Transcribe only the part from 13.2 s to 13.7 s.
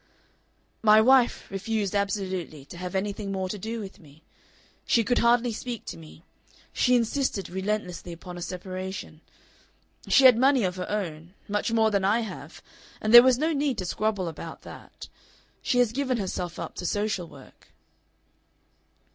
was no